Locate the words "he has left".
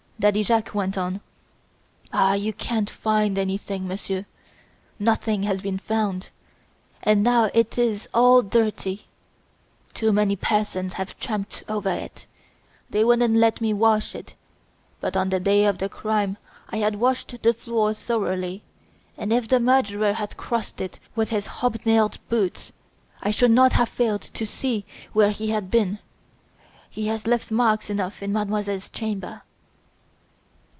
26.91-27.49